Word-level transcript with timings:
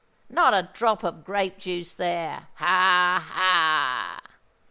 Not 0.31 0.55
a 0.55 0.67
drop 0.73 1.03
of 1.03 1.23
grape 1.23 1.59
juice 1.59 1.93
there. 1.93 2.47
Ha! 2.55 2.61
ha! 3.29 4.19